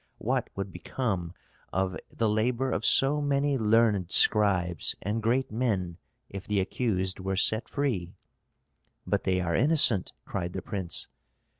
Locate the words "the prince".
10.53-11.07